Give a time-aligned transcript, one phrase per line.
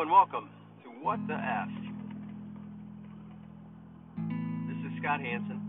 [0.00, 0.48] And welcome
[0.82, 1.68] to What the F.
[4.66, 5.60] This is Scott Hanson.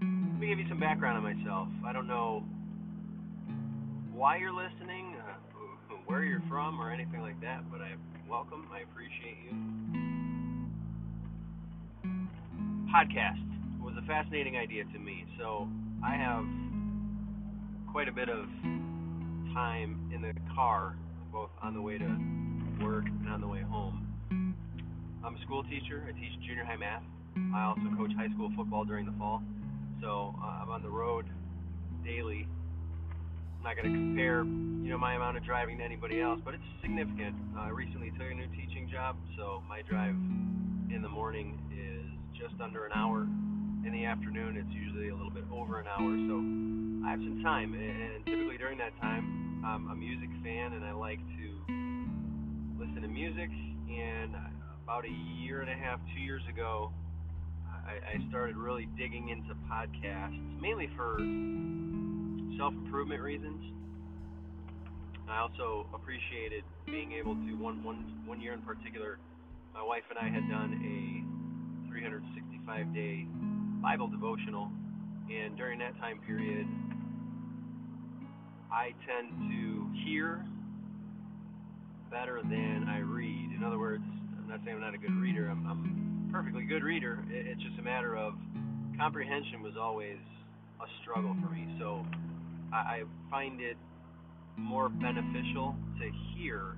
[0.00, 1.68] Let me give you some background on myself.
[1.86, 2.42] I don't know
[4.14, 5.34] why you're listening, uh,
[6.06, 7.92] where you're from, or anything like that, but I
[8.26, 8.66] welcome.
[8.72, 9.52] I appreciate you.
[12.88, 15.68] Podcast was a fascinating idea to me, so
[16.02, 16.46] I have
[17.92, 18.46] quite a bit of
[19.52, 20.96] time in the car,
[21.30, 22.40] both on the way to
[22.80, 24.06] work and on the way home.
[25.24, 26.02] I'm a school teacher.
[26.08, 27.02] I teach junior high math.
[27.54, 29.42] I also coach high school football during the fall.
[30.00, 31.26] So uh, I'm on the road
[32.04, 32.48] daily.
[33.58, 36.54] I'm not going to compare, you know, my amount of driving to anybody else, but
[36.54, 37.36] it's significant.
[37.54, 40.16] Uh, I recently took a new teaching job, so my drive
[40.88, 42.08] in the morning is
[42.40, 43.28] just under an hour.
[43.84, 46.08] In the afternoon, it's usually a little bit over an hour.
[46.08, 46.40] So
[47.06, 50.92] I have some time, and typically during that time, I'm a music fan, and I
[50.92, 51.59] like to
[52.80, 53.50] listen to music.
[53.90, 54.34] And
[54.82, 56.90] about a year and a half, two years ago,
[57.68, 61.18] I, I started really digging into podcasts, mainly for
[62.56, 63.60] self improvement reasons.
[65.28, 69.18] I also appreciated being able to one one one year in particular,
[69.74, 73.26] my wife and I had done a 365 day
[73.82, 74.70] Bible devotional,
[75.30, 76.66] and during that time period,
[78.72, 80.44] I tend to hear
[82.10, 83.52] better than I read.
[83.56, 84.02] In other words,
[84.36, 85.48] I'm not saying I'm not a good reader.
[85.48, 87.22] I'm, I'm a perfectly good reader.
[87.30, 88.34] It's just a matter of
[88.98, 90.18] comprehension was always
[90.80, 91.76] a struggle for me.
[91.78, 92.04] So
[92.72, 93.76] I find it
[94.56, 96.76] more beneficial to hear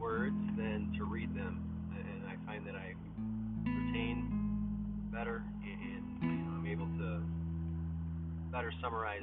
[0.00, 1.62] words than to read them,
[1.98, 2.94] and I find that I
[3.66, 7.20] retain better, and you know, I'm able to
[8.50, 9.22] better summarize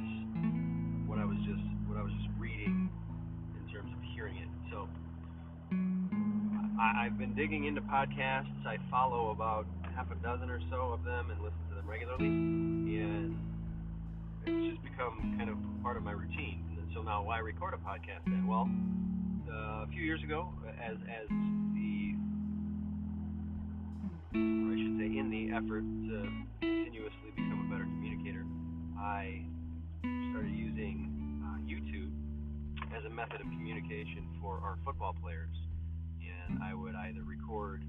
[1.07, 2.89] what I was just what I was just reading
[3.55, 4.47] in terms of hearing it.
[4.71, 4.87] So
[6.79, 8.65] I've been digging into podcasts.
[8.65, 12.25] I follow about half a dozen or so of them and listen to them regularly,
[12.25, 13.35] and
[14.45, 16.63] it's just become kind of part of my routine.
[16.79, 18.47] And so now, why record a podcast then?
[18.47, 18.69] Well,
[19.51, 21.27] uh, a few years ago, as as
[21.75, 22.15] the
[24.39, 28.45] or I should say, in the effort to continuously become a better communicator,
[28.95, 29.43] I
[30.31, 32.15] started using uh, YouTube
[32.95, 35.51] as a method of communication for our football players
[36.49, 37.83] and I would either record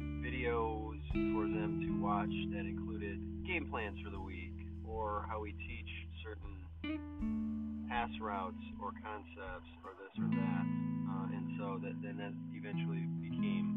[0.00, 0.98] videos
[1.32, 4.54] for them to watch that included game plans for the week
[4.86, 5.88] or how we teach
[6.24, 10.66] certain pass routes or concepts or this or that.
[11.10, 13.74] Uh, and so that then that eventually became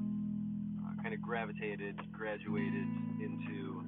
[0.86, 2.88] uh, kind of gravitated, graduated
[3.22, 3.84] into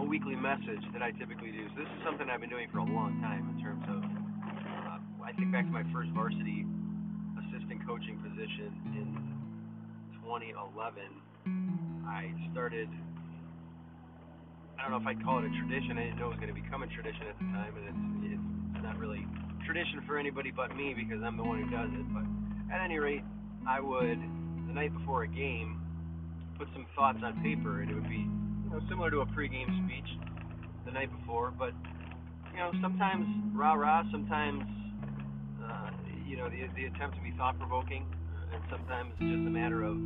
[0.00, 1.68] a weekly message that I typically do.
[1.74, 5.24] So this is something I've been doing for a long time in terms of, uh,
[5.24, 6.66] I think back to my first varsity
[7.64, 9.08] assistant coaching position in
[10.20, 11.00] 2011,
[12.04, 12.88] I started.
[14.76, 15.96] I don't know if I'd call it a tradition.
[15.96, 18.44] I didn't know it was going to become a tradition at the time, and it's,
[18.76, 19.24] it's not really
[19.64, 22.04] tradition for anybody but me because I'm the one who does it.
[22.12, 22.28] But
[22.68, 23.24] at any rate,
[23.66, 24.20] I would
[24.68, 25.80] the night before a game
[26.58, 29.72] put some thoughts on paper, and it would be you know similar to a pregame
[29.88, 30.10] speech
[30.84, 31.72] the night before, but
[32.52, 33.24] you know sometimes
[33.56, 34.83] rah rah, sometimes
[36.26, 38.06] you know, the, the attempt to be thought provoking,
[38.52, 39.96] and sometimes it's just a matter of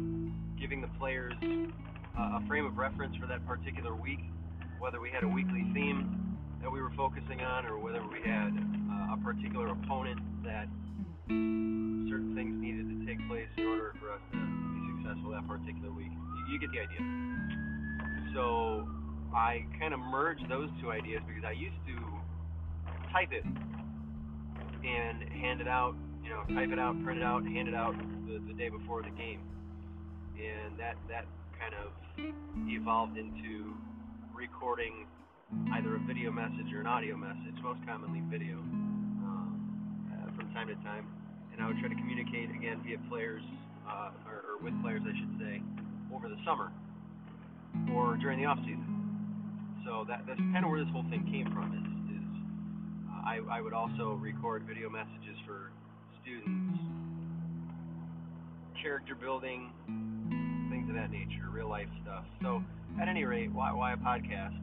[0.58, 4.20] giving the players uh, a frame of reference for that particular week,
[4.78, 8.50] whether we had a weekly theme that we were focusing on, or whether we had
[8.50, 10.66] uh, a particular opponent that
[11.28, 15.92] certain things needed to take place in order for us to be successful that particular
[15.92, 16.10] week.
[16.10, 17.02] You, you get the idea.
[18.34, 18.88] So
[19.34, 21.96] I kind of merged those two ideas because I used to
[23.12, 25.94] type it and hand it out
[26.28, 27.96] you know, type it out, print it out, hand it out
[28.28, 29.40] the, the day before the game,
[30.36, 31.24] and that that
[31.56, 31.88] kind of
[32.68, 33.72] evolved into
[34.36, 35.06] recording
[35.72, 38.60] either a video message or an audio message, most commonly video,
[39.24, 39.56] um,
[40.12, 41.08] uh, from time to time,
[41.52, 43.42] and I would try to communicate again via players
[43.88, 45.62] uh, or, or with players, I should say,
[46.14, 46.70] over the summer
[47.96, 48.84] or during the off season.
[49.86, 51.72] So that that's kind of where this whole thing came from.
[51.72, 52.28] Is, is
[53.08, 55.67] uh, I, I would also record video messages for
[56.28, 56.80] students,
[58.82, 59.72] character building,
[60.70, 62.24] things of that nature, real life stuff.
[62.42, 62.62] So,
[63.00, 64.56] at any rate, why, why a podcast?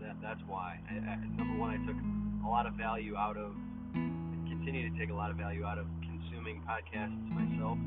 [0.00, 0.78] That, that's why.
[0.90, 1.96] I, I, number one, I took
[2.44, 3.52] a lot of value out of,
[3.94, 7.78] and continue to take a lot of value out of consuming podcasts myself.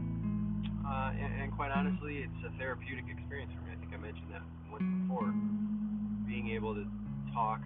[0.85, 3.73] Uh, and, and quite honestly, it's a therapeutic experience for me.
[3.73, 5.33] I think I mentioned that once before.
[6.27, 6.85] Being able to
[7.33, 7.59] talk,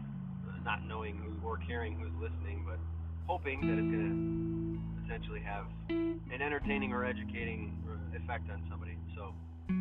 [0.66, 2.80] not knowing who or caring who's listening, but
[3.28, 4.69] hoping that it's going to
[5.10, 7.74] potentially have an entertaining or educating
[8.14, 8.96] effect on somebody.
[9.16, 9.34] So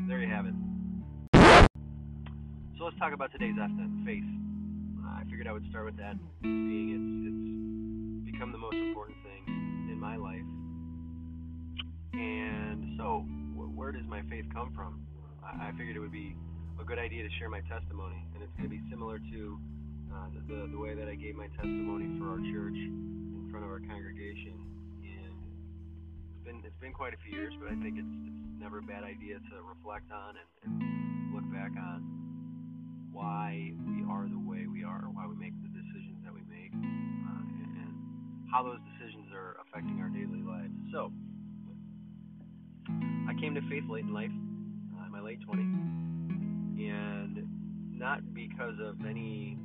[0.08, 0.54] there you have it.
[2.78, 4.24] So let's talk about today's F then, faith.
[5.04, 9.18] Uh, I figured I would start with that, being it's it's become the most important
[9.20, 9.44] thing
[9.92, 10.48] in my life.
[12.16, 13.20] And so,
[13.76, 15.04] where does my faith come from?
[15.44, 16.36] I, I figured it would be
[16.80, 19.60] a good idea to share my testimony, and it's going to be similar to
[20.08, 23.70] uh, the, the way that I gave my testimony for our church in front of
[23.70, 24.67] our congregation.
[26.48, 29.04] Been it's been quite a few years, but I think it's it's never a bad
[29.04, 32.00] idea to reflect on and, and look back on
[33.12, 36.72] why we are the way we are, why we make the decisions that we make,
[36.72, 37.92] uh, and, and
[38.48, 40.72] how those decisions are affecting our daily lives.
[40.88, 41.12] So,
[43.28, 44.32] I came to faith late in life,
[44.96, 45.68] uh, in my late 20s,
[46.80, 47.44] and
[47.92, 49.58] not because of any,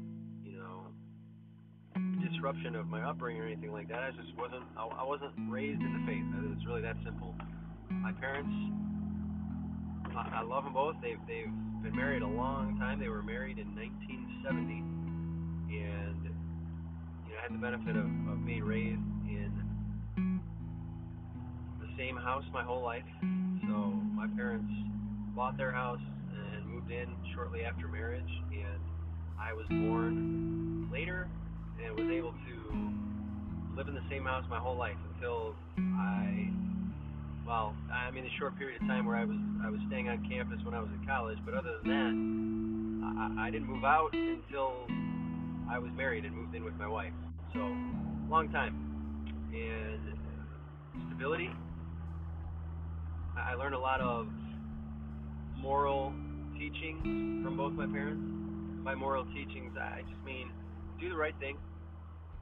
[2.29, 4.03] disruption of my upbringing or anything like that.
[4.03, 6.23] I just wasn't, I, I wasn't raised in the faith.
[6.55, 7.35] It's really that simple.
[7.89, 8.53] My parents
[10.15, 10.95] I, I love them both.
[11.01, 12.99] They've they've been married a long time.
[12.99, 14.73] They were married in 1970,
[15.73, 16.23] and
[17.27, 19.51] you know I had the benefit of, of being raised in
[21.81, 23.03] the same house my whole life.
[23.21, 24.71] So my parents
[25.35, 28.79] bought their house and moved in shortly after marriage, and
[29.39, 31.27] I was born later
[31.81, 32.55] and was able to
[33.77, 36.49] live in the same house my whole life until I
[37.45, 40.25] well, I mean, a short period of time where I was I was staying on
[40.29, 44.13] campus when I was in college, but other than that, I, I didn't move out
[44.13, 44.87] until
[45.69, 47.13] I was married and moved in with my wife.
[47.53, 47.59] So,
[48.29, 48.79] long time.
[49.53, 50.17] And
[51.07, 51.49] stability.
[53.37, 54.27] I learned a lot of
[55.57, 56.13] moral
[56.57, 57.01] teachings
[57.43, 58.21] from both my parents.
[58.83, 60.49] By moral teachings, I just mean
[61.03, 61.57] do the right thing.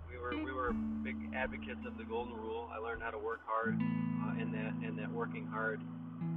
[0.06, 0.72] We were we were
[1.02, 2.70] big advocates of the golden rule.
[2.72, 5.82] I learned how to work hard uh, and that and that working hard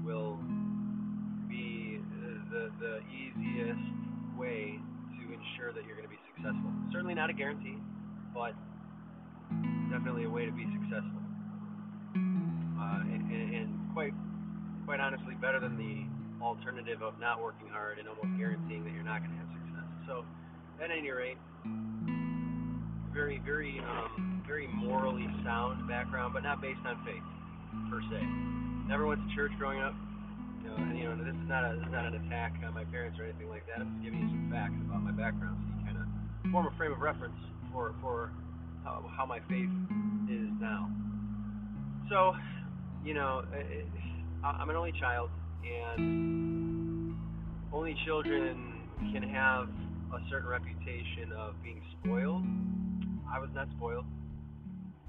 [0.02, 0.40] will
[1.48, 2.00] be
[2.50, 3.84] the the easiest
[4.38, 4.80] way
[5.20, 6.72] to ensure that you're going to be successful.
[6.92, 7.76] Certainly not a guarantee,
[8.32, 8.56] but
[9.92, 11.20] definitely a way to be successful.
[12.16, 14.14] Uh, and, and quite
[14.86, 16.08] quite honestly, better than the
[16.42, 19.88] alternative of not working hard and almost guaranteeing that you're not going to have success.
[20.08, 20.24] So,
[20.80, 21.36] at any rate,
[23.38, 27.22] very very um, very morally sound background, but not based on faith
[27.90, 28.22] per se.
[28.86, 29.94] Never went to church growing up.
[30.62, 32.74] You know, and, you know, this is not a this is not an attack on
[32.74, 33.80] my parents or anything like that.
[33.80, 36.76] I'm just giving you some facts about my background, so you kind of form a
[36.76, 37.36] frame of reference
[37.72, 38.30] for for
[38.84, 39.68] how, how my faith
[40.30, 40.90] is now.
[42.10, 42.34] So,
[43.04, 43.86] you know, it,
[44.44, 45.30] I'm an only child,
[45.64, 47.16] and
[47.72, 48.80] only children
[49.12, 49.68] can have
[50.12, 52.44] a certain reputation of being spoiled.
[53.34, 54.04] I was not spoiled.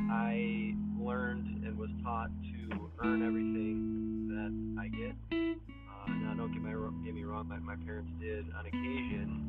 [0.10, 5.14] I learned and was taught to earn everything that I get.
[5.30, 6.74] Uh, now, don't get, my,
[7.06, 9.46] get me wrong, my, my parents did on occasion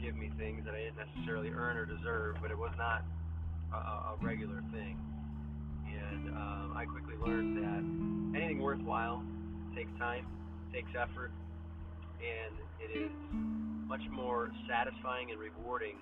[0.00, 3.04] give me things that I didn't necessarily earn or deserve, but it was not
[3.74, 4.96] a, a regular thing.
[5.84, 9.22] And um, I quickly learned that anything worthwhile
[9.76, 10.24] takes time,
[10.72, 11.32] takes effort,
[12.24, 13.12] and it is
[13.86, 15.96] much more satisfying and rewarding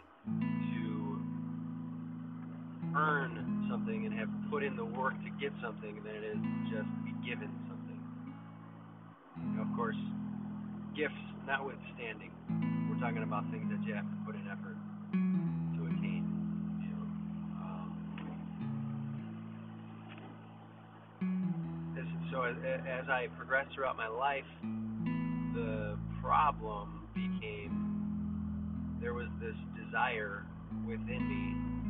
[2.97, 6.39] earn something and have put in the work to get something than it is
[6.73, 8.01] just be given something.
[9.37, 10.01] You know, of course,
[10.97, 11.15] gifts
[11.47, 12.33] notwithstanding,
[12.89, 14.77] we're talking about things that you have to put in effort
[15.13, 16.25] to attain.
[16.81, 17.05] You know,
[17.61, 17.93] um,
[22.01, 22.57] as, so as,
[22.89, 24.49] as I progressed throughout my life,
[25.53, 27.77] the problem became
[29.01, 30.47] there was this desire
[30.87, 31.86] within me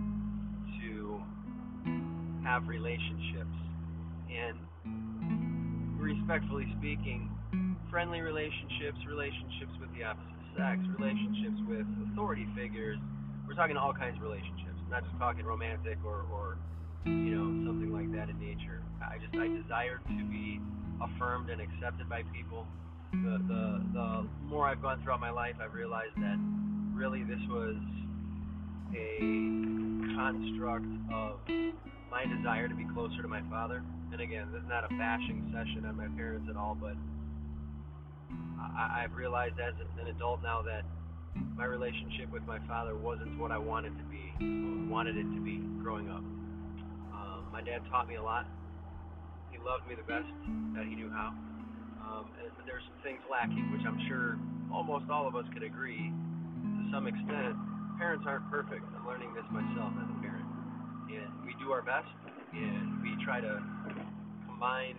[2.47, 3.59] have relationships.
[4.31, 4.55] And
[5.99, 7.27] respectfully speaking,
[7.91, 12.99] friendly relationships, relationships with the opposite sex, relationships with authority figures.
[13.47, 16.59] We're talking all kinds of relationships, I'm not just talking romantic or, or
[17.05, 18.83] you know something like that in nature.
[19.03, 20.61] I just I desire to be
[21.03, 22.67] affirmed and accepted by people.
[23.13, 26.39] The the the more I've gone throughout my life, I've realized that
[26.95, 27.77] really this was
[28.95, 29.19] a
[30.15, 31.39] construct of
[32.17, 33.85] my desire to be closer to my father.
[34.11, 36.97] And again, this is not a bashing session on my parents at all, but
[38.57, 40.89] I, I've realized as an adult now that
[41.53, 44.33] my relationship with my father wasn't what I wanted to be,
[44.89, 46.25] wanted it to be growing up.
[47.13, 48.49] Um, my dad taught me a lot.
[49.53, 50.33] He loved me the best
[50.73, 51.37] that he knew how.
[52.01, 54.41] Um, and there's some things lacking, which I'm sure
[54.73, 57.61] almost all of us could agree to some extent.
[58.01, 58.89] Parents aren't perfect.
[58.97, 60.16] I'm learning this myself as
[61.67, 62.07] do our best,
[62.55, 63.59] and we try to
[64.47, 64.95] combine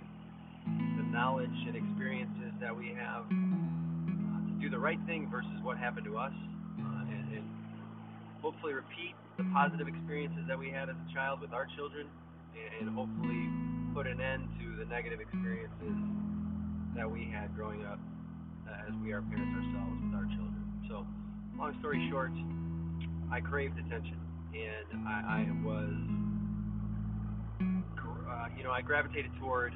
[1.00, 5.78] the knowledge and experiences that we have uh, to do the right thing versus what
[5.78, 7.48] happened to us, uh, and, and
[8.44, 12.12] hopefully repeat the positive experiences that we had as a child with our children,
[12.52, 13.48] and, and hopefully
[13.96, 15.96] put an end to the negative experiences
[17.00, 18.00] that we had growing up
[18.68, 20.68] uh, as we are parents ourselves with our children.
[20.92, 21.08] So,
[21.56, 22.36] long story short,
[23.32, 24.20] I craved attention,
[24.52, 26.27] and I, I was,
[28.56, 29.74] you know, I gravitated toward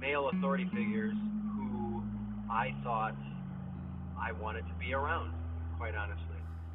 [0.00, 1.14] male authority figures
[1.56, 2.02] who
[2.50, 3.14] I thought
[4.20, 5.32] I wanted to be around,
[5.78, 6.20] quite honestly.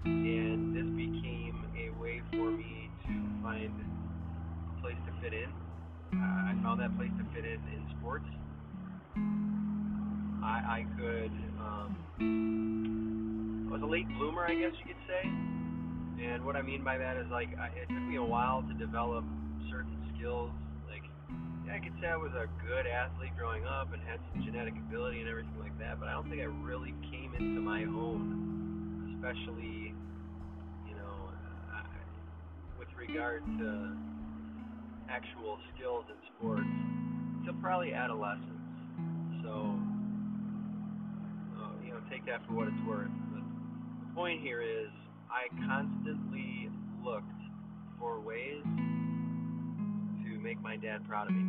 [0.05, 5.50] And this became a way for me to find a place to fit in.
[6.13, 8.25] Uh, I found that place to fit in in sports.
[10.43, 15.22] I, I could, um, I was a late bloomer, I guess you could say.
[16.24, 18.74] And what I mean by that is like, I, it took me a while to
[18.74, 19.24] develop
[19.69, 20.51] certain skills
[21.71, 25.21] I could say I was a good athlete growing up and had some genetic ability
[25.21, 29.93] and everything like that, but I don't think I really came into my own, especially,
[30.89, 31.29] you know,
[31.69, 31.85] uh,
[32.79, 33.95] with regard to
[35.09, 36.65] actual skills in sports,
[37.39, 38.49] until probably adolescence.
[39.45, 39.77] So,
[41.53, 43.13] uh, you know, take that for what it's worth.
[43.29, 44.89] But the point here is,
[45.29, 46.69] I constantly
[47.05, 47.29] looked
[47.99, 48.65] for ways
[50.39, 51.41] make my dad proud of me.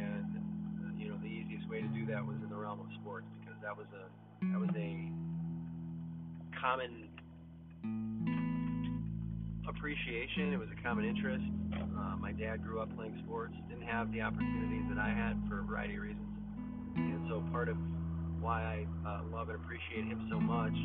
[0.00, 3.26] And you know, the easiest way to do that was in the realm of sports
[3.40, 4.08] because that was a
[4.52, 5.08] that was a
[6.60, 7.08] common
[9.68, 10.52] appreciation.
[10.52, 11.44] It was a common interest.
[11.74, 15.60] Uh, my dad grew up playing sports, didn't have the opportunities that I had for
[15.60, 16.34] a variety of reasons,
[16.96, 17.76] and so part of
[18.40, 20.76] why I uh, love and appreciate him so much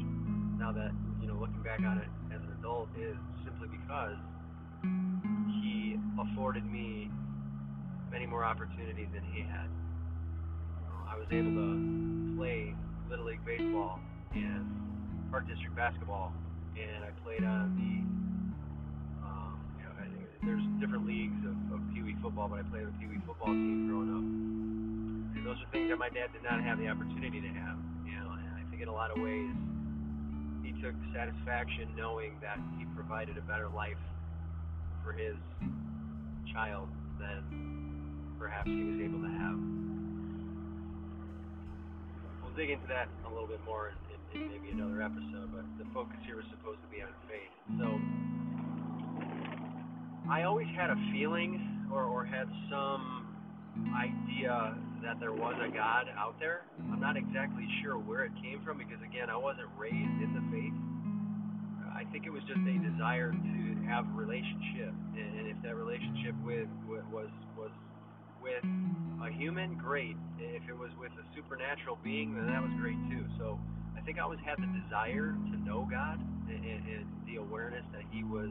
[0.59, 4.15] now that you know looking back on it as an adult is simply because
[6.19, 7.09] afforded me
[8.11, 9.67] many more opportunities than he had.
[11.07, 12.73] I was able to play
[13.09, 13.99] Little League Baseball
[14.33, 14.65] and
[15.31, 16.33] Park District Basketball,
[16.77, 17.93] and I played on the,
[19.25, 19.93] um, you know,
[20.45, 23.51] there's different leagues of, of Pee Wee football, but I played the Pee Wee football
[23.51, 24.25] team growing up.
[25.37, 28.15] And those are things that my dad did not have the opportunity to have, you
[28.15, 29.53] know, and I think in a lot of ways
[30.61, 33.99] he took satisfaction knowing that he provided a better life
[35.03, 35.35] for his
[36.53, 36.87] child
[37.19, 37.43] than
[38.39, 39.57] perhaps he was able to have.
[42.43, 45.85] We'll dig into that a little bit more in, in, maybe another episode, but the
[45.93, 47.53] focus here was supposed to be on faith.
[47.77, 47.87] So
[50.31, 53.27] I always had a feeling or, or had some
[53.95, 56.61] idea that there was a God out there.
[56.91, 60.43] I'm not exactly sure where it came from because, again, I wasn't raised in the
[60.51, 60.73] faith.
[61.99, 63.59] I think it was just a desire to
[63.91, 67.27] have a relationship, and if that relationship with, with was
[67.59, 67.75] was
[68.39, 68.63] with
[69.19, 70.15] a human, great.
[70.39, 73.27] If it was with a supernatural being, then that was great too.
[73.37, 73.59] So
[73.97, 77.83] I think I always had the desire to know God and, and, and the awareness
[77.91, 78.47] that He was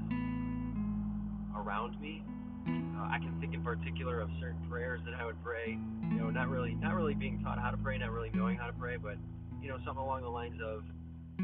[1.57, 2.21] around me.
[2.69, 5.73] Uh, I can think in particular of certain prayers that I would pray.
[6.13, 8.67] You know, not really not really being taught how to pray, not really knowing how
[8.67, 9.17] to pray, but
[9.63, 10.85] you know, something along the lines of,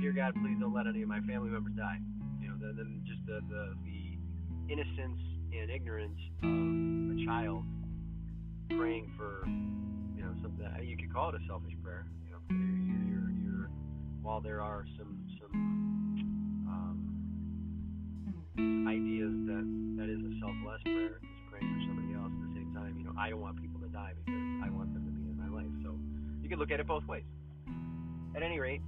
[0.01, 1.99] "Dear God, please don't let any of my family members die."
[2.65, 5.21] and then just the, the, the innocence
[5.53, 7.65] and ignorance of a child
[8.71, 9.47] praying for,
[10.17, 12.07] you know, something you could call it a selfish prayer.
[12.25, 13.71] You know, you're, you're, you're,
[14.23, 15.55] while there are some some
[16.67, 16.99] um,
[18.89, 19.65] ideas that
[20.01, 22.33] that is a selfless prayer, just praying for somebody else.
[22.33, 24.95] At the same time, you know, I don't want people to die because I want
[24.95, 25.71] them to be in my life.
[25.85, 25.95] So
[26.43, 27.25] you can look at it both ways.
[28.35, 28.81] At any rate,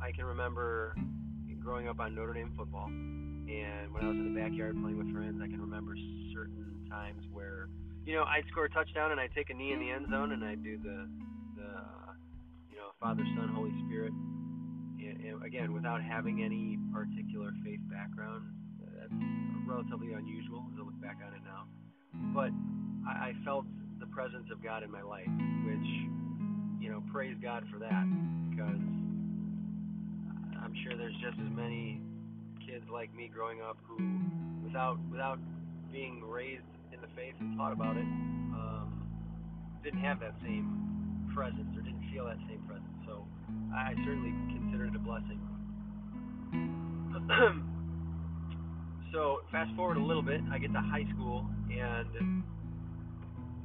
[0.00, 0.94] I can remember
[1.62, 5.12] growing up on Notre Dame football, and when I was in the backyard playing with
[5.12, 5.96] friends, I can remember
[6.32, 7.68] certain times where,
[8.06, 10.32] you know, I'd score a touchdown and I'd take a knee in the end zone
[10.32, 11.08] and I'd do the,
[11.56, 11.70] the,
[12.70, 14.12] you know, Father, Son, Holy Spirit.
[14.12, 18.44] And, and again, without having any particular faith background,
[18.80, 19.12] that's
[19.66, 21.68] relatively unusual as I look back on it now.
[22.32, 22.52] But
[23.08, 23.64] I, I felt
[24.00, 25.28] the presence of God in my life,
[25.66, 25.88] which,
[26.80, 28.04] you know, praise God for that
[28.50, 28.80] because
[30.62, 32.00] I'm sure there's just as many
[32.66, 33.96] kids like me growing up who,
[34.64, 35.38] without without
[35.92, 36.62] being raised
[36.92, 39.08] in the faith and taught about it, um,
[39.82, 42.84] didn't have that same presence or didn't feel that same presence.
[43.06, 43.24] So
[43.74, 45.40] I certainly consider it a blessing.
[49.12, 52.42] so fast forward a little bit, I get to high school, and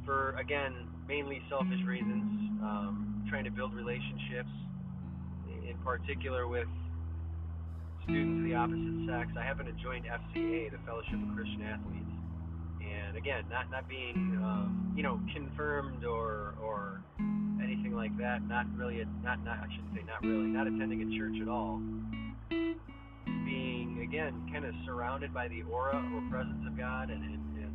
[0.05, 0.73] for again
[1.07, 2.23] mainly selfish reasons,
[2.61, 4.51] um, trying to build relationships,
[5.67, 6.67] in particular with
[8.03, 9.31] students of the opposite sex.
[9.39, 12.13] I happen to join FCA, the Fellowship of Christian Athletes,
[12.83, 17.01] And again, not not being um, you know confirmed or or
[17.63, 18.43] anything like that.
[18.43, 21.47] Not really, a, not not I shouldn't say not really, not attending a church at
[21.47, 21.79] all.
[23.45, 27.73] Being again kind of surrounded by the aura or presence of God and, and, and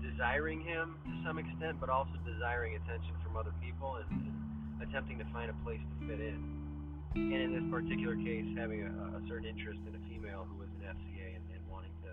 [0.00, 5.18] desiring Him to some extent, but also desiring attention from other people and, and attempting
[5.18, 6.65] to find a place to fit in.
[7.16, 10.68] And in this particular case, having a, a certain interest in a female who was
[10.76, 12.12] an FCA and, and wanting to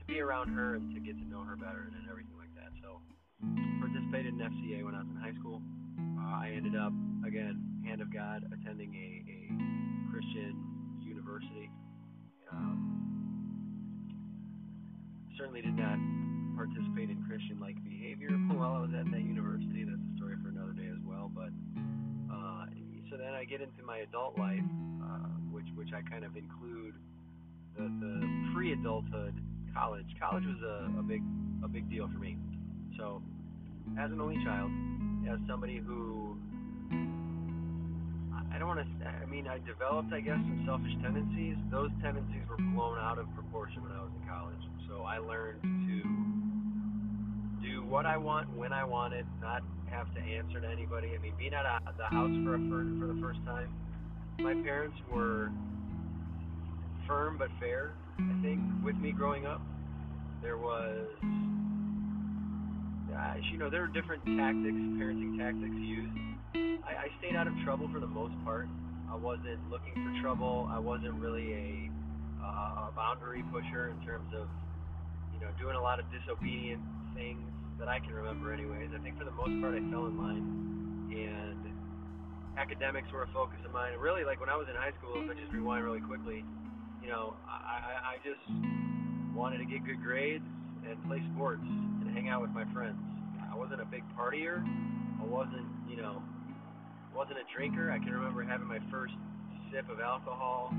[0.00, 2.72] to be around her and to get to know her better and everything like that.
[2.80, 3.04] So
[3.84, 5.60] participated in FCA when I was in high school.
[6.16, 6.92] Uh, I ended up
[7.26, 9.38] again, hand of God, attending a, a
[10.10, 10.56] Christian
[11.04, 11.70] university.
[12.50, 13.00] Um,
[15.36, 15.96] certainly did not
[16.56, 19.84] participate in Christian-like behavior while I was at that university.
[19.84, 21.30] That's a story for another day as well.
[21.32, 21.52] But
[22.28, 22.66] uh,
[23.10, 24.62] so then I get into my adult life,
[25.02, 26.94] uh, which which I kind of include
[27.76, 29.34] the, the pre-adulthood
[29.74, 30.06] college.
[30.20, 31.22] College was a, a big
[31.64, 32.36] a big deal for me.
[32.96, 33.20] So
[33.98, 34.70] as an only child,
[35.28, 36.36] as somebody who
[38.52, 39.06] I don't want to.
[39.06, 41.56] I mean, I developed, I guess, some selfish tendencies.
[41.70, 44.62] Those tendencies were blown out of proportion when I was in college.
[44.88, 46.39] So I learned to
[47.62, 51.12] do what I want when I want it, not have to answer to anybody.
[51.14, 53.68] I mean, being at a, the house for a for, for the first time,
[54.38, 55.50] my parents were
[57.06, 57.92] firm but fair.
[58.18, 59.60] I think with me growing up,
[60.42, 61.08] there was,
[63.12, 66.12] uh, you know, there were different tactics, parenting tactics used.
[66.86, 68.68] I, I stayed out of trouble for the most part.
[69.10, 70.68] I wasn't looking for trouble.
[70.70, 71.90] I wasn't really a,
[72.44, 74.46] uh, a boundary pusher in terms of,
[75.34, 76.80] you know, doing a lot of disobedient
[77.14, 77.42] things
[77.78, 78.90] that I can remember, anyways.
[78.94, 80.44] I think for the most part, I fell in line,
[81.12, 81.60] and
[82.58, 83.96] academics were a focus of mine.
[83.98, 86.44] Really, like when I was in high school, if I just rewind really quickly,
[87.02, 88.44] you know, I, I, just
[89.34, 90.44] wanted to get good grades
[90.84, 93.00] and play sports and hang out with my friends.
[93.50, 94.60] I wasn't a big partier.
[94.60, 96.22] I wasn't, you know,
[97.16, 97.90] wasn't a drinker.
[97.90, 99.14] I can remember having my first
[99.72, 100.74] sip of alcohol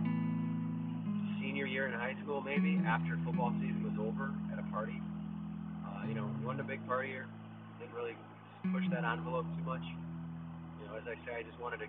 [1.42, 5.02] senior year in high school, maybe after football season was over at a party.
[6.02, 7.26] Uh, you know, wasn't a big partier.
[7.80, 8.16] Didn't really
[8.74, 9.84] push that envelope too much.
[10.80, 11.88] You know, as I say, I just wanted to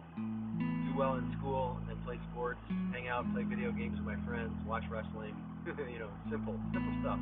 [0.85, 2.61] do well in school and play sports,
[2.93, 5.35] hang out, play video games with my friends, watch wrestling.
[5.67, 7.19] you know, simple, simple stuff.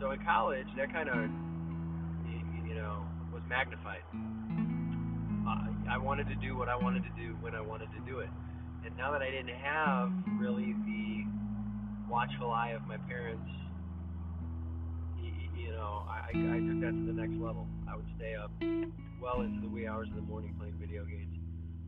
[0.00, 1.30] So in college, that kind of,
[2.66, 4.04] you know, was magnified.
[5.48, 8.18] Uh, I wanted to do what I wanted to do when I wanted to do
[8.18, 8.28] it.
[8.84, 11.24] And now that I didn't have really the
[12.10, 13.48] watchful eye of my parents,
[15.76, 17.68] know, I, I took that to the next level.
[17.88, 18.50] I would stay up
[19.20, 21.36] well into the wee hours of the morning playing video games.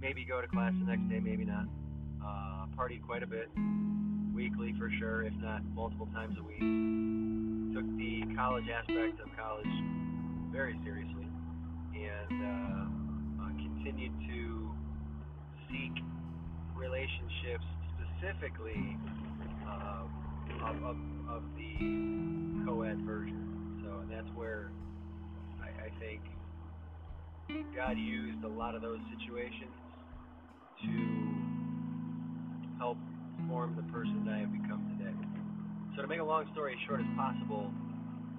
[0.01, 1.66] Maybe go to class the next day, maybe not.
[2.22, 3.48] Uh, partied quite a bit,
[4.35, 6.61] weekly for sure, if not multiple times a week.
[7.74, 9.74] Took the college aspect of college
[10.53, 11.27] very seriously,
[11.94, 14.70] and uh, uh, continued to
[15.70, 16.03] seek
[16.77, 17.64] relationships
[17.96, 18.96] specifically
[19.66, 20.05] uh,
[20.64, 20.96] of, of,
[21.29, 23.47] of the co-ed version.
[24.09, 24.71] So that's where
[25.61, 26.21] I, I think
[27.77, 29.73] God used a lot of those situations
[30.85, 30.92] to
[32.79, 32.97] help
[33.49, 35.12] form the person that I have become today.
[35.97, 37.73] So to make a long story short as possible,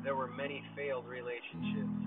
[0.04, 2.00] there were many failed relationships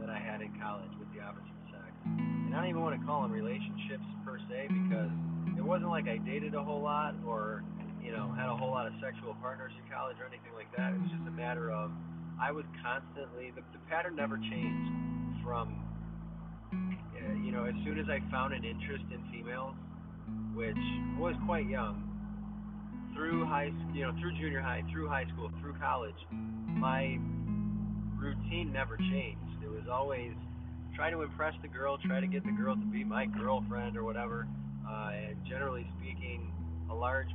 [0.00, 1.88] that I had in college with the opposite sex.
[2.04, 5.12] And I don't even want to call them relationships per se because
[5.56, 7.62] it wasn't like I dated a whole lot or,
[8.02, 10.92] you know, had a whole lot of sexual partners in college or anything like that.
[10.92, 11.92] It was just a matter of
[12.40, 14.90] I was constantly, the, the pattern never changed
[15.44, 15.74] from,
[16.72, 19.74] uh, you know, as soon as I found an interest in females,
[20.54, 20.78] which
[21.18, 22.04] was quite young,
[23.14, 27.18] through high, you know, through junior high, through high school, through college, my
[28.16, 29.58] routine never changed.
[29.62, 30.32] It was always
[30.94, 34.04] try to impress the girl, try to get the girl to be my girlfriend or
[34.04, 34.46] whatever.
[34.88, 36.52] Uh, and generally speaking,
[36.90, 37.28] a large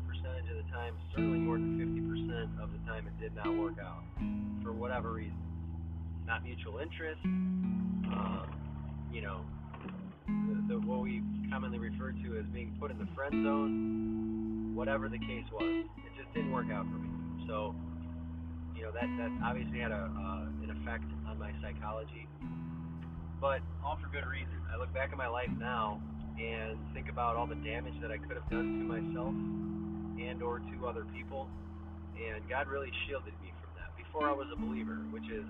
[0.43, 3.75] percentage of the time, certainly more than 50% of the time, it did not work
[3.81, 4.03] out
[4.63, 5.37] for whatever reason.
[6.25, 8.47] Not mutual interest, um,
[9.11, 9.41] you know,
[10.27, 15.09] the, the, what we commonly refer to as being put in the friend zone, whatever
[15.09, 17.09] the case was, it just didn't work out for me.
[17.47, 17.75] So,
[18.75, 22.27] you know, that that obviously had a uh, an effect on my psychology,
[23.41, 24.55] but all for good reason.
[24.73, 26.01] I look back at my life now
[26.39, 29.35] and think about all the damage that I could have done to myself
[30.29, 31.47] and or to other people,
[32.15, 35.45] and God really shielded me from that before I was a believer, which is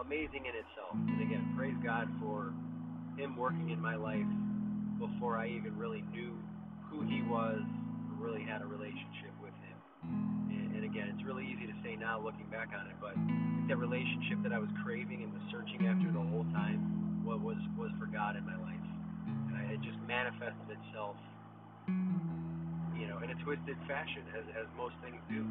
[0.00, 0.94] amazing in itself.
[0.94, 2.52] And again, praise God for
[3.16, 4.26] Him working in my life
[4.98, 6.34] before I even really knew
[6.90, 9.78] who He was, or really had a relationship with Him.
[10.50, 13.14] And, and again, it's really easy to say now, looking back on it, but
[13.68, 17.56] that relationship that I was craving and was searching after the whole time what was
[17.78, 18.86] was for God in my life,
[19.54, 21.14] and it just manifested itself,
[23.02, 25.42] you know, in a twisted fashion, as as most things do.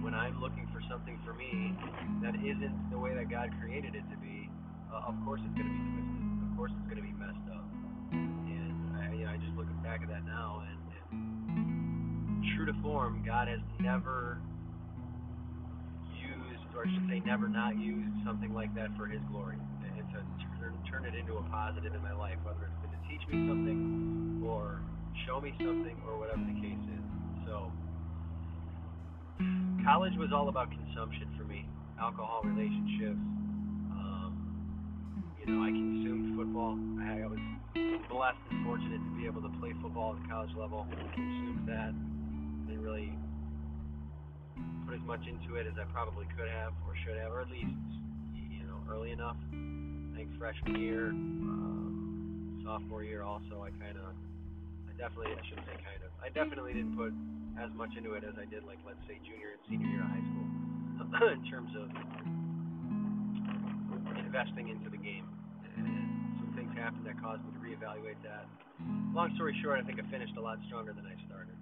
[0.00, 1.76] When I'm looking for something for me
[2.24, 4.48] that isn't the way that God created it to be,
[4.88, 6.24] uh, of course it's going to be twisted.
[6.48, 7.68] Of course it's going to be messed up.
[8.16, 10.80] And I, you know, I just looking back at that now, and,
[11.12, 14.40] and true to form, God has never
[16.16, 19.60] used, or I should say, never not used something like that for His glory
[19.92, 20.24] and to
[20.56, 23.44] turn, turn it into a positive in my life, whether it's been to teach me
[23.44, 24.80] something or
[25.32, 27.04] show me something or whatever the case is.
[27.46, 27.72] So,
[29.84, 31.64] college was all about consumption for me,
[31.98, 33.16] alcohol, relationships.
[33.96, 36.76] Um, you know, I consumed football.
[37.00, 37.40] I, I was
[38.12, 40.86] blessed and fortunate to be able to play football at the college level.
[40.92, 41.96] I consumed that.
[42.68, 43.16] Didn't really
[44.84, 47.48] put as much into it as I probably could have or should have, or at
[47.48, 47.72] least
[48.36, 49.40] you know early enough.
[49.48, 54.12] I think freshman year, um, sophomore year also, I kind of,
[55.02, 57.10] definitely, I shouldn't say kind of, I definitely didn't put
[57.58, 60.14] as much into it as I did like let's say junior and senior year of
[60.14, 60.46] high school
[61.36, 61.90] in terms of
[64.22, 65.26] investing into the game.
[65.74, 68.46] And some things happened that caused me to reevaluate that.
[69.10, 71.58] Long story short, I think I finished a lot stronger than I started.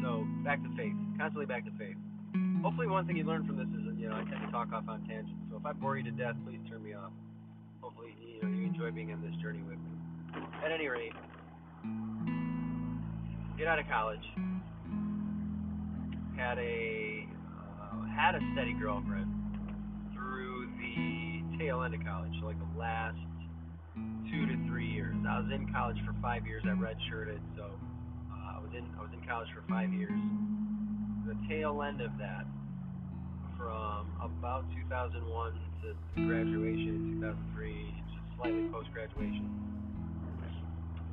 [0.00, 2.00] So back to faith, constantly back to faith
[2.62, 4.84] hopefully one thing you learn from this is, you know, I tend to talk off
[4.88, 5.32] on tangents.
[5.50, 7.12] So if I bore you to death, please turn me off.
[7.80, 10.44] Hopefully, you know, you enjoy being on this journey with me.
[10.64, 11.12] At any rate,
[13.60, 14.24] get out of college.
[16.34, 17.28] Had a
[17.76, 19.28] uh, had a steady girlfriend
[20.16, 23.20] through the tail end of college, so like the last
[24.32, 25.14] two to three years.
[25.28, 26.64] I was in college for five years.
[26.64, 27.68] I redshirted, so
[28.32, 30.16] uh, I was in I was in college for five years
[31.30, 32.42] the tail end of that,
[33.56, 35.94] from about 2001 to
[36.26, 39.46] graduation in 2003, just slightly post graduation,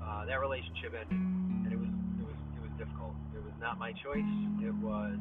[0.02, 1.97] uh, that relationship ended, and it was
[2.78, 3.16] difficult.
[3.34, 4.32] It was not my choice.
[4.62, 5.18] It was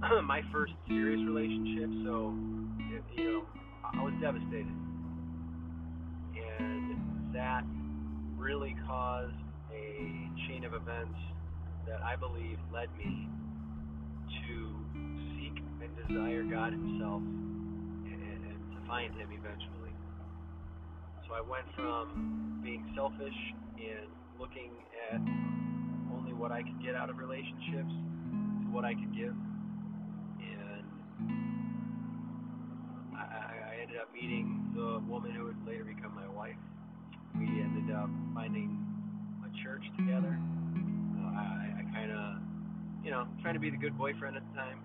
[0.24, 2.32] my first serious relationship, so
[2.92, 3.42] it, you know
[3.84, 4.66] I was devastated,
[6.36, 7.62] and that
[8.36, 9.34] really caused
[9.72, 11.18] a chain of events
[11.86, 13.28] that I believe led me
[14.46, 14.56] to
[15.36, 19.92] seek and desire God Himself and, and to find Him eventually.
[21.26, 23.36] So I went from being selfish
[23.76, 24.08] and
[24.38, 24.70] looking
[25.12, 25.57] at
[26.38, 29.34] what I could get out of relationships to what I could give.
[30.38, 30.84] And
[33.18, 36.56] I, I ended up meeting the woman who would later become my wife.
[37.34, 38.78] We ended up finding
[39.44, 40.38] a church together.
[41.34, 42.38] I, I kind of
[43.02, 44.78] you know, trying to be the good boyfriend at the time.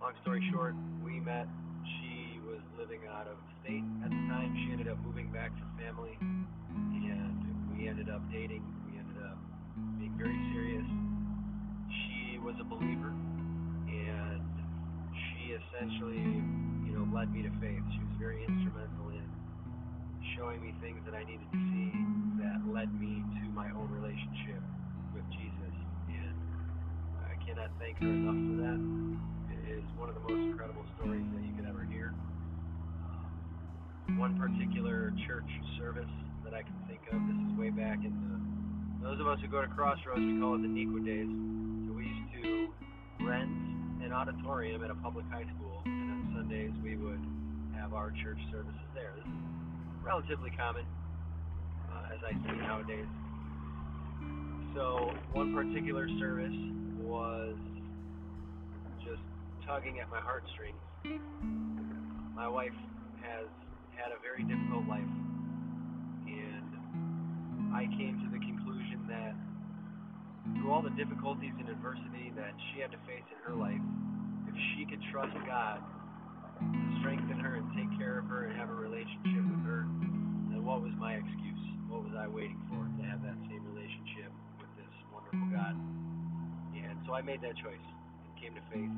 [0.00, 1.46] Long story short, we met.
[1.84, 4.56] She was living out of state at the time.
[4.64, 8.64] She ended up moving back for family, and we ended up dating.
[9.98, 10.88] Being very serious.
[11.90, 13.12] She was a believer,
[13.88, 14.42] and
[15.12, 16.22] she essentially,
[16.86, 17.82] you know, led me to faith.
[17.94, 19.26] She was very instrumental in
[20.36, 21.92] showing me things that I needed to see
[22.42, 24.62] that led me to my own relationship
[25.14, 25.74] with Jesus
[26.08, 26.36] and
[27.26, 28.80] I cannot thank her enough for that.
[29.54, 32.14] It is one of the most incredible stories that you could ever hear.
[34.18, 36.10] One particular church service
[36.44, 38.36] that I can think of, this is way back in the,
[39.02, 41.30] those of us who go to Crossroads, we call it the Neuqua days.
[41.86, 43.50] So we used to rent
[44.02, 47.20] an auditorium at a public high school, and on Sundays we would
[47.76, 49.12] have our church services there.
[49.16, 49.40] This is
[50.02, 50.84] relatively common,
[51.92, 53.06] uh, as I see nowadays.
[54.74, 56.54] So, one particular service,
[57.08, 57.56] was
[59.00, 59.22] just
[59.66, 60.76] tugging at my heartstrings.
[62.36, 62.76] My wife
[63.24, 63.48] has
[63.96, 65.08] had a very difficult life,
[66.28, 66.68] and
[67.74, 68.44] I came to the
[69.08, 69.34] that
[70.56, 73.80] through all the difficulties and adversity that she had to face in her life,
[74.48, 75.80] if she could trust God
[76.60, 79.84] to strengthen her and take care of her and have a relationship with her,
[80.52, 81.64] then what was my excuse?
[81.88, 85.76] What was I waiting for to have that same relationship with this wonderful God?
[86.76, 88.92] And so I made that choice and came to faith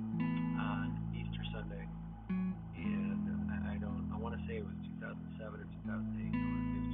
[0.58, 1.86] on Easter Sunday.
[2.78, 6.89] And I, don't, I want to say it was 2007 or 2008.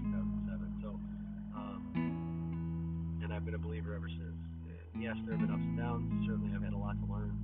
[3.37, 4.41] I've been a believer ever since.
[4.97, 6.09] And yes, there have been ups and downs.
[6.25, 7.37] Certainly, I've had a lot to learn.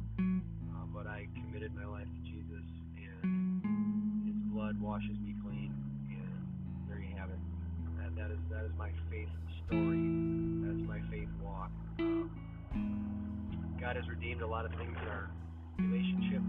[0.72, 2.64] Uh, but I committed my life to Jesus,
[2.96, 3.60] and
[4.24, 5.68] His blood washes me clean.
[6.08, 7.36] And there you have it.
[8.00, 9.28] That, that is that is my faith
[9.68, 10.00] story.
[10.64, 11.68] That is my faith walk.
[13.76, 15.28] God has redeemed a lot of things in our
[15.76, 16.40] relationship.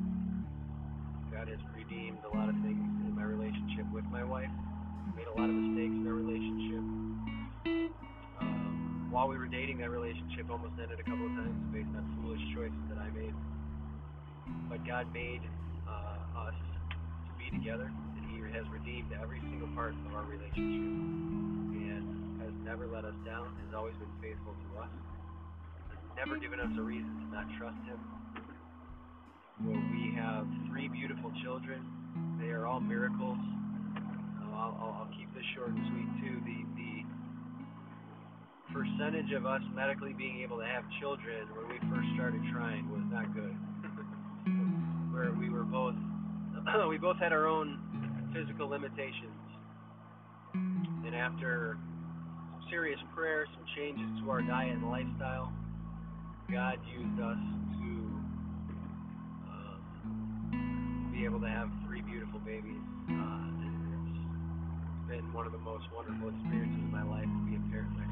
[1.36, 4.48] God has redeemed a lot of things in my relationship with my wife.
[5.20, 6.80] Made a lot of mistakes in our relationship.
[9.14, 12.42] While we were dating, that relationship almost ended a couple of times based on foolish
[12.58, 13.38] choices that I made.
[14.66, 15.46] But God made
[15.86, 20.90] uh, us to be together, and He has redeemed every single part of our relationship,
[21.78, 23.54] and has never let us down.
[23.62, 24.90] Has always been faithful to us.
[25.94, 28.02] Has never given us a reason to not trust Him.
[29.62, 31.86] Well, we have three beautiful children.
[32.42, 33.38] They are all miracles.
[34.58, 36.42] I'll, I'll, I'll keep this short and sweet too.
[36.50, 36.73] The
[38.74, 43.06] percentage of us medically being able to have children when we first started trying was
[43.14, 43.54] not good.
[45.14, 45.94] Where we were both,
[46.90, 47.78] we both had our own
[48.34, 49.38] physical limitations,
[51.06, 51.78] and after
[52.50, 55.54] some serious prayer, some changes to our diet and lifestyle,
[56.52, 57.38] God used us
[57.78, 57.90] to
[59.54, 62.82] um, be able to have three beautiful babies.
[63.06, 67.56] Uh, and it's been one of the most wonderful experiences of my life to be
[67.56, 68.03] a parent.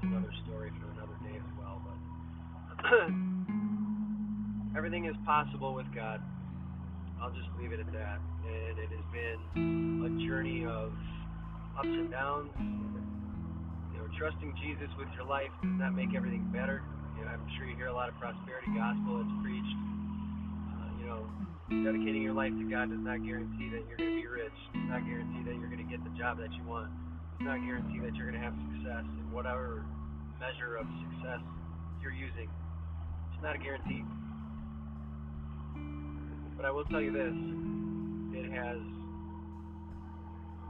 [0.00, 1.76] That's another story for another day as well.
[1.84, 2.00] But
[4.76, 6.24] everything is possible with God.
[7.20, 8.16] I'll just leave it at that.
[8.48, 9.36] And it has been
[10.08, 10.96] a journey of
[11.76, 12.48] ups and downs.
[13.92, 16.80] You know, trusting Jesus with your life does not make everything better.
[17.20, 19.76] You know, I'm sure you hear a lot of prosperity gospel that's preached.
[20.80, 21.28] Uh, you know,
[21.84, 24.56] dedicating your life to God does not guarantee that you're going to be rich.
[24.72, 26.88] Does not guarantee that you're going to get the job that you want.
[27.40, 29.86] Does not guarantee that you're going to have success in whatever
[30.38, 31.40] measure of success
[32.02, 32.50] you're using.
[33.32, 34.04] It's not a guarantee.
[36.54, 37.32] But I will tell you this
[38.36, 38.76] it has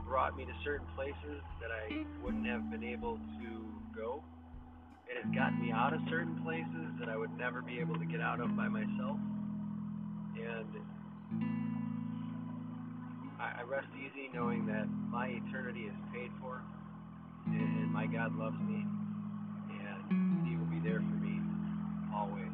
[0.07, 3.49] brought me to certain places that I wouldn't have been able to
[3.93, 4.23] go.
[5.11, 8.05] It has gotten me out of certain places that I would never be able to
[8.05, 9.19] get out of by myself.
[10.39, 10.71] And
[13.41, 16.61] I, I rest easy knowing that my eternity is paid for
[17.47, 18.85] and my God loves me
[19.73, 21.41] and He will be there for me
[22.13, 22.53] always.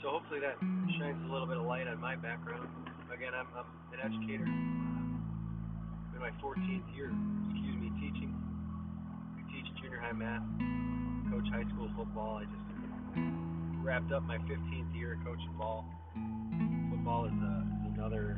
[0.00, 0.56] So hopefully that
[0.96, 2.68] shines a little bit of light on my background.
[3.12, 4.44] Again, I'm, I'm an educator.
[4.44, 5.20] I'm
[6.14, 7.12] in my 14th year,
[7.52, 8.32] excuse me, teaching.
[8.32, 10.42] I teach junior high math,
[11.30, 12.40] coach high school football.
[12.40, 12.64] I just
[13.84, 15.84] wrapped up my 15th year of coaching ball.
[16.90, 17.73] Football is, uh, is
[18.04, 18.36] another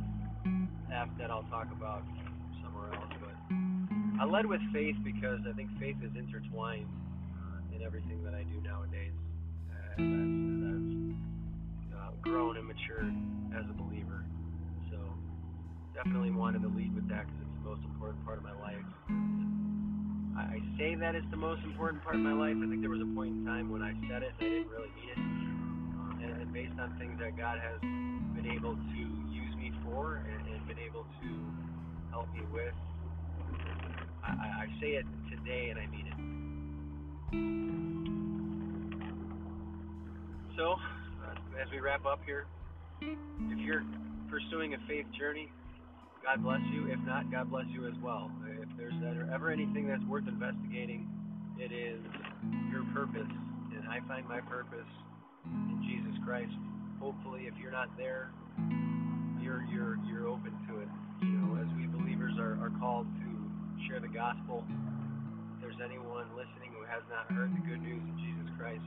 [0.88, 2.02] half that I'll talk about
[2.62, 3.11] somewhere else.
[3.18, 6.87] But I led with faith because I think faith is intertwined
[7.35, 9.11] uh, in everything that I do nowadays.
[9.74, 10.70] As I've, as
[11.90, 13.11] I've uh, grown and matured
[13.59, 14.22] as a believer.
[14.90, 14.98] So
[15.94, 18.87] definitely wanted to lead with that because it's the most important part of my life.
[20.38, 22.55] I, I say that it's the most important part of my life.
[22.55, 24.70] I think there was a point in time when I said it and I didn't
[24.70, 25.18] really mean it.
[25.18, 29.25] Uh, and, and based on things that God has been able to
[30.04, 31.28] and, and been able to
[32.11, 32.74] help me with,
[34.22, 36.16] I, I say it today and I mean it.
[40.56, 42.46] So, uh, as we wrap up here,
[43.00, 43.85] if you're
[44.30, 45.50] pursuing a faith journey,
[46.22, 46.90] God bless you.
[46.90, 48.30] If not, God bless you as well.
[48.61, 48.94] If there's
[49.32, 51.09] ever anything that's worth investigating,
[51.59, 52.00] it is
[52.70, 53.30] your purpose.
[53.74, 54.88] And I find my purpose
[55.44, 56.52] in Jesus Christ.
[57.00, 58.32] Hopefully, if you're not there,
[59.46, 60.90] you're you're you're open to it.
[61.22, 63.30] You know, as we believers are, are called to
[63.87, 64.66] share the gospel.
[64.66, 68.82] If there's anyone listening who has not heard the good news of Jesus Christ,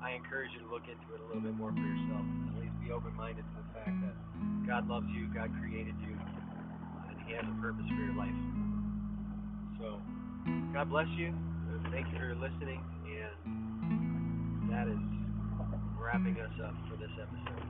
[0.00, 2.24] I encourage you to look into it a little bit more for yourself.
[2.24, 4.16] At least be open minded to the fact that
[4.64, 8.40] God loves you, God created you, and He has a purpose for your life.
[9.76, 10.00] So,
[10.72, 11.36] God bless you.
[11.92, 12.80] Thank you for listening,
[13.12, 15.04] and that is
[16.00, 17.67] wrapping us up for this episode.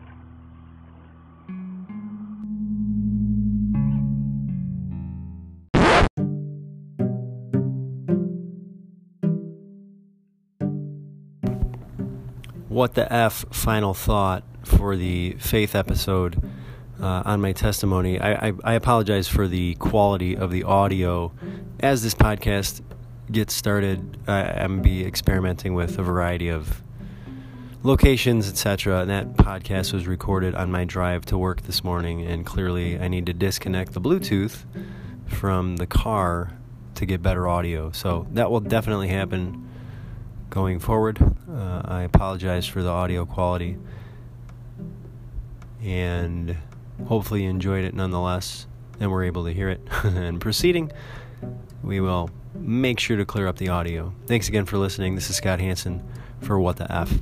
[12.78, 16.40] What the F final thought for the faith episode
[17.02, 18.20] uh, on my testimony.
[18.20, 21.32] I, I, I, apologize for the quality of the audio.
[21.80, 22.82] As this podcast
[23.32, 26.80] gets started, I, to be experimenting with a variety of
[27.82, 29.00] locations, etc.
[29.00, 33.08] And that podcast was recorded on my drive to work this morning, and clearly I
[33.08, 34.64] need to disconnect the Bluetooth
[35.26, 36.52] from the car
[36.94, 37.90] to get better audio.
[37.90, 39.68] So that will definitely happen
[40.48, 41.37] going forward.
[41.50, 43.78] Uh, I apologize for the audio quality
[45.82, 46.56] and
[47.06, 48.66] hopefully you enjoyed it nonetheless
[49.00, 49.80] and were able to hear it.
[50.04, 50.92] and proceeding,
[51.82, 54.12] we will make sure to clear up the audio.
[54.26, 55.14] Thanks again for listening.
[55.14, 56.02] This is Scott Hanson
[56.40, 57.12] for What the F.